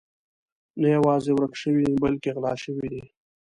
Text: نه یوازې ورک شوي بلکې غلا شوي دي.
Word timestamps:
نه 0.81 0.87
یوازې 0.97 1.31
ورک 1.33 1.53
شوي 1.63 1.87
بلکې 2.03 2.29
غلا 2.35 2.53
شوي 2.63 2.87
دي. 2.93 3.03